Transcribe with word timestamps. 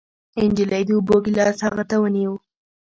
نجلۍ 0.49 0.81
د 0.85 0.89
اوبو 0.95 1.15
ګېلاس 1.25 1.57
هغه 1.65 1.83
ته 1.89 1.95
ونيو. 2.01 2.33